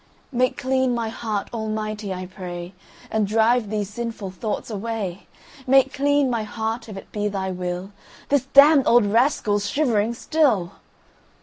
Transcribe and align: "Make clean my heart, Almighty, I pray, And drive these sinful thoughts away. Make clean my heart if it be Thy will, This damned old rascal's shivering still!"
"Make 0.31 0.57
clean 0.57 0.95
my 0.95 1.09
heart, 1.09 1.47
Almighty, 1.53 2.11
I 2.11 2.25
pray, 2.25 2.73
And 3.11 3.27
drive 3.27 3.69
these 3.69 3.87
sinful 3.87 4.31
thoughts 4.31 4.71
away. 4.71 5.27
Make 5.67 5.93
clean 5.93 6.27
my 6.27 6.41
heart 6.41 6.89
if 6.89 6.97
it 6.97 7.11
be 7.11 7.27
Thy 7.27 7.51
will, 7.51 7.91
This 8.29 8.45
damned 8.45 8.87
old 8.87 9.05
rascal's 9.05 9.69
shivering 9.69 10.15
still!" 10.15 10.71